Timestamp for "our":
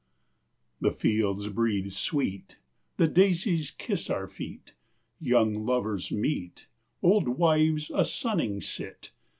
4.09-4.25